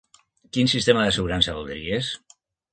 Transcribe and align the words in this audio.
Quin 0.57 0.71
sistema 0.71 1.05
d'assegurança 1.05 1.57
voldries? 1.61 2.13